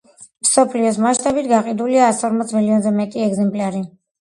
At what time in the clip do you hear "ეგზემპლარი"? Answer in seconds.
3.31-3.87